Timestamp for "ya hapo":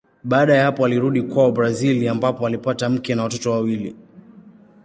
0.55-0.85